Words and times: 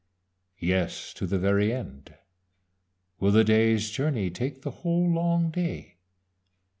Yes, 0.57 1.13
to 1.13 1.27
the 1.27 1.37
very 1.37 1.71
end. 1.71 2.15
Will 3.19 3.29
the 3.29 3.43
day's 3.43 3.91
journey 3.91 4.31
take 4.31 4.63
the 4.63 4.71
whole 4.81 5.07
long 5.07 5.51
day? 5.51 5.97